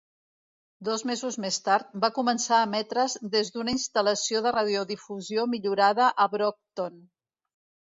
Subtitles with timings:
[0.87, 6.33] Dos mesos més tard, va començar a emetre's des d'una instal·lació de radiodifusió millorada a
[6.37, 7.03] Brockton.